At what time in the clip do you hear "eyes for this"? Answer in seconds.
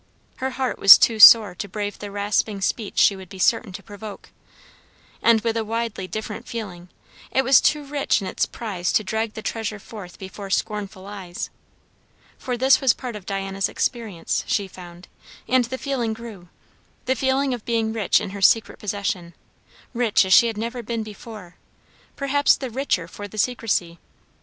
11.05-12.81